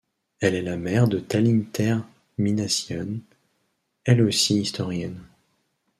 [0.39, 2.01] Elle est la mère de Taline Ter
[2.39, 3.19] Minassian,
[4.03, 5.21] elle aussi historienne.